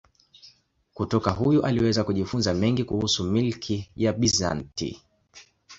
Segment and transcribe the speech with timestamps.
[0.93, 4.99] Kutoka huyu aliweza kujifunza mengi kuhusu milki ya Bizanti.